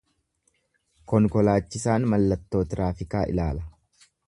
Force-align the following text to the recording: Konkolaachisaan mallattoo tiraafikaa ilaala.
Konkolaachisaan 1.11 2.09
mallattoo 2.15 2.65
tiraafikaa 2.73 3.25
ilaala. 3.35 3.71